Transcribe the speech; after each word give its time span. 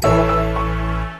Tchau. 0.00 0.69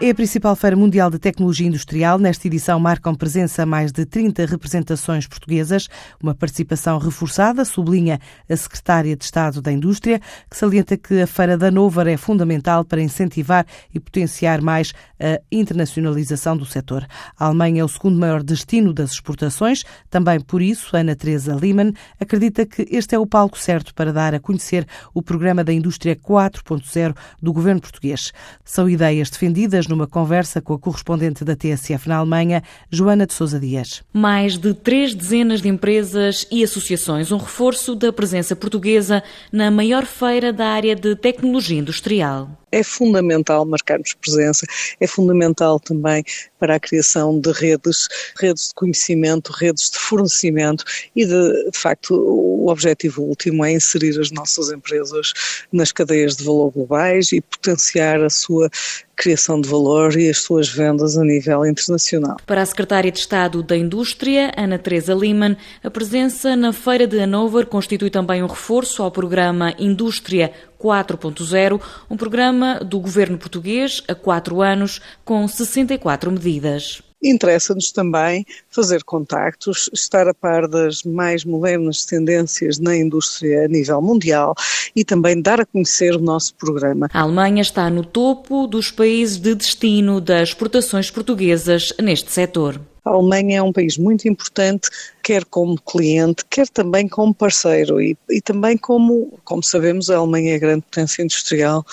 É 0.03 0.09
a 0.09 0.15
principal 0.15 0.57
feira 0.57 0.75
mundial 0.75 1.11
de 1.11 1.19
tecnologia 1.19 1.67
industrial. 1.67 2.19
Nesta 2.19 2.47
edição 2.47 2.81
marcam 2.81 3.15
presença 3.15 3.67
mais 3.67 3.93
de 3.93 4.07
30 4.07 4.47
representações 4.47 5.27
portuguesas, 5.27 5.89
uma 6.23 6.35
participação 6.35 6.97
reforçada, 6.97 7.67
sublinha 7.67 8.19
a 8.49 8.57
secretária 8.57 9.15
de 9.15 9.23
Estado 9.23 9.61
da 9.61 9.71
Indústria, 9.71 10.19
que 10.49 10.57
salienta 10.57 10.97
que 10.97 11.21
a 11.21 11.27
feira 11.27 11.59
da 11.59 11.71
Novar 11.71 12.07
é 12.07 12.17
fundamental 12.17 12.83
para 12.83 13.03
incentivar 13.03 13.67
e 13.93 14.01
potenciar 14.01 14.63
mais 14.63 14.95
a 15.21 15.39
internacionalização 15.53 16.57
do 16.57 16.65
setor. 16.65 17.07
A 17.39 17.45
Alemanha 17.45 17.83
é 17.83 17.85
o 17.85 17.89
segundo 17.89 18.19
maior 18.19 18.43
destino 18.43 18.95
das 18.95 19.13
exportações, 19.13 19.85
também 20.09 20.41
por 20.41 20.63
isso 20.63 20.97
Ana 20.97 21.15
Teresa 21.15 21.55
Lehmann 21.55 21.93
acredita 22.19 22.65
que 22.65 22.87
este 22.91 23.15
é 23.15 23.19
o 23.19 23.27
palco 23.27 23.59
certo 23.59 23.95
para 23.95 24.15
dar 24.15 24.35
a 24.35 24.41
conhecer 24.41 24.87
o 25.13 25.21
programa 25.21 25.63
da 25.63 25.75
Indústria 25.75 26.17
4.0 26.17 27.15
do 27.43 27.53
governo 27.53 27.83
português. 27.83 28.33
São 28.65 28.89
ideias 28.89 29.29
defendidas 29.29 29.90
numa 29.91 30.07
conversa 30.07 30.61
com 30.61 30.73
a 30.73 30.79
correspondente 30.79 31.45
da 31.45 31.55
TSF 31.55 32.09
na 32.09 32.17
Alemanha, 32.17 32.63
Joana 32.91 33.27
de 33.27 33.35
Sousa 33.35 33.61
Dias. 33.61 34.03
Mais 34.13 34.57
de 34.57 34.73
três 34.73 35.15
dezenas 35.15 35.61
de 35.61 35.69
empresas 35.69 36.47
e 36.51 36.65
associações, 36.65 37.31
um 37.31 37.37
reforço 37.37 37.95
da 37.95 38.13
presença 38.13 38.57
portuguesa 38.57 39.23
na 39.53 39.71
maior 39.71 40.07
feira 40.07 40.53
da 40.53 40.69
área 40.69 40.97
de 40.97 41.15
tecnologia 41.15 41.79
industrial 41.79 42.60
é 42.73 42.83
fundamental 42.83 43.65
marcarmos 43.65 44.15
presença, 44.15 44.67
é 45.01 45.07
fundamental 45.07 45.81
também 45.81 46.25
para 46.59 46.77
a 46.77 46.81
criação 46.81 47.41
de 47.41 47.51
redes, 47.53 48.09
redes 48.39 48.69
de 48.69 48.75
conhecimento, 48.75 49.53
redes 49.53 49.91
de 49.91 49.99
fornecimento 49.99 50.85
e 51.17 51.25
de, 51.25 51.71
de 51.71 51.79
facto 51.79 52.15
o 52.15 52.69
objetivo 52.69 53.23
último 53.23 53.65
é 53.65 53.73
inserir 53.73 54.21
as 54.21 54.31
nossas 54.31 54.71
empresas 54.71 55.33
nas 55.73 55.91
cadeias 55.91 56.37
de 56.37 56.45
valor 56.45 56.71
globais 56.71 57.33
e 57.33 57.41
potenciar 57.41 58.23
a 58.23 58.31
sua 58.31 58.71
criação 59.17 59.61
de 59.61 59.69
valor 59.69 60.17
e 60.17 60.31
as 60.31 60.39
suas 60.39 60.69
vendas 60.69 61.19
a 61.19 61.23
nível 61.23 61.67
internacional. 61.67 62.39
Para 62.47 62.63
a 62.63 62.67
Secretária 62.67 63.13
de 63.13 63.19
Estado 63.19 63.63
da 63.63 63.77
Indústria, 63.77 64.51
Ana 64.57 64.79
Teresa 64.79 65.13
Liman, 65.13 65.57
a 65.85 65.91
presença 65.91 66.57
na 66.57 66.73
Feira 66.73 67.07
de 67.07 67.21
Hanover 67.21 67.67
constitui 67.67 68.09
também 68.09 68.43
um 68.43 68.47
reforço 68.47 69.03
ao 69.03 69.11
programa 69.11 69.75
Indústria 69.79 70.53
4.0, 70.83 71.81
um 72.11 72.17
programa 72.17 72.81
do 72.81 72.99
governo 72.99 73.37
português 73.37 74.03
há 74.09 74.15
quatro 74.15 74.63
anos 74.63 75.01
com 75.25 75.47
64 75.47 76.33
medidas. 76.33 77.03
Interessa-nos 77.23 77.93
também 77.93 78.47
fazer 78.71 79.05
contactos, 79.05 79.91
estar 79.93 80.27
a 80.27 80.33
par 80.33 80.67
das 80.67 81.03
mais 81.03 81.45
modernas 81.45 82.07
tendências 82.07 82.79
na 82.79 82.97
indústria 82.97 83.67
a 83.67 83.69
nível 83.69 84.01
mundial 84.01 84.55
e 84.97 85.05
também 85.05 85.41
dar 85.41 85.61
a 85.61 85.67
conhecer 85.67 86.17
o 86.17 86.21
nosso 86.21 86.55
programa. 86.55 87.09
A 87.13 87.21
Alemanha 87.21 87.61
está 87.61 87.91
no 87.91 88.03
topo 88.03 88.67
dos 88.67 88.91
países 88.91 89.37
de 89.37 89.55
destino 89.55 90.19
das 90.19 90.49
exportações 90.49 91.11
portuguesas 91.11 91.93
neste 92.01 92.33
setor. 92.33 92.81
A 93.05 93.11
Alemanha 93.11 93.59
é 93.59 93.63
um 93.63 93.73
país 93.73 93.97
muito 93.97 94.29
importante, 94.29 94.89
quer 95.23 95.45
como 95.45 95.81
cliente, 95.81 96.45
quer 96.49 96.69
também 96.69 97.07
como 97.09 97.35
parceiro 97.35 98.01
e, 98.01 98.17
e 98.29 98.41
também 98.41 98.77
como, 98.77 99.39
como 99.45 99.63
sabemos, 99.63 100.11
a 100.11 100.17
Alemanha 100.17 100.53
é 100.53 100.57
a 100.57 100.59
grande 100.59 100.83
potência 100.83 101.23
industrial 101.23 101.85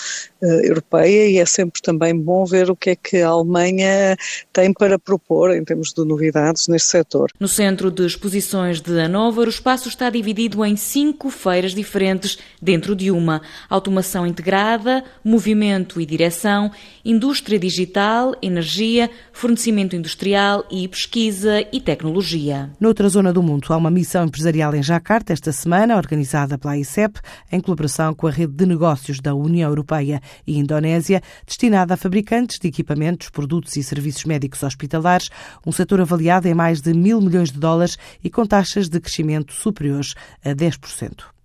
uh, 0.42 0.46
europeia 0.46 1.28
e 1.28 1.38
é 1.38 1.46
sempre 1.46 1.80
também 1.80 2.16
bom 2.16 2.44
ver 2.44 2.70
o 2.70 2.76
que 2.76 2.90
é 2.90 2.96
que 2.96 3.18
a 3.18 3.28
Alemanha 3.28 4.16
tem 4.52 4.72
para 4.72 4.98
propor 4.98 5.54
em 5.54 5.64
termos 5.64 5.92
de 5.92 6.04
novidades 6.04 6.68
neste 6.68 6.88
setor. 6.88 7.30
No 7.38 7.48
centro 7.48 7.90
de 7.90 8.06
exposições 8.06 8.80
de 8.80 8.92
Hannover, 8.92 9.46
o 9.46 9.50
espaço 9.50 9.88
está 9.88 10.10
dividido 10.10 10.64
em 10.64 10.76
cinco 10.76 11.30
feiras 11.30 11.74
diferentes 11.74 12.38
dentro 12.60 12.96
de 12.96 13.10
uma: 13.10 13.42
automação 13.68 14.26
integrada, 14.26 15.04
movimento 15.24 16.00
e 16.00 16.06
direção, 16.06 16.70
indústria 17.04 17.58
digital, 17.58 18.34
energia, 18.42 19.10
fornecimento 19.32 19.94
industrial 19.94 20.64
e 20.70 20.88
pesquisa 20.98 21.64
e 21.72 21.80
tecnologia. 21.80 22.72
Noutra 22.80 23.08
zona 23.08 23.32
do 23.32 23.40
mundo, 23.40 23.72
há 23.72 23.76
uma 23.76 23.88
missão 23.88 24.24
empresarial 24.24 24.74
em 24.74 24.82
Jakarta 24.82 25.32
esta 25.32 25.52
semana, 25.52 25.96
organizada 25.96 26.58
pela 26.58 26.76
ICEP, 26.76 27.20
em 27.52 27.60
colaboração 27.60 28.12
com 28.12 28.26
a 28.26 28.30
rede 28.32 28.54
de 28.54 28.66
negócios 28.66 29.20
da 29.20 29.32
União 29.32 29.70
Europeia 29.70 30.20
e 30.44 30.58
Indonésia, 30.58 31.22
destinada 31.46 31.94
a 31.94 31.96
fabricantes 31.96 32.58
de 32.58 32.66
equipamentos, 32.66 33.30
produtos 33.30 33.76
e 33.76 33.82
serviços 33.84 34.24
médicos 34.24 34.64
hospitalares, 34.64 35.30
um 35.64 35.70
setor 35.70 36.00
avaliado 36.00 36.48
em 36.48 36.54
mais 36.54 36.80
de 36.80 36.92
mil 36.92 37.20
milhões 37.20 37.52
de 37.52 37.60
dólares 37.60 37.96
e 38.24 38.28
com 38.28 38.44
taxas 38.44 38.88
de 38.88 38.98
crescimento 38.98 39.52
superiores 39.52 40.16
a 40.44 40.50
10%. 40.50 41.37